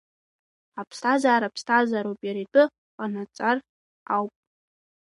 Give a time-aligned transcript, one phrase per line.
[0.79, 2.63] Аԥсҭазаара ԥсҭазаароуп иара атәы
[2.95, 3.57] ҟанаҵалар
[4.15, 4.33] ауп.